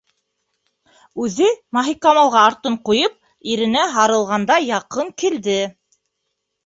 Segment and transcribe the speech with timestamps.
[1.25, 3.13] Үҙе Маһикамалға артын ҡуйып,
[3.57, 5.59] иренә һарылғандай яҡын килде.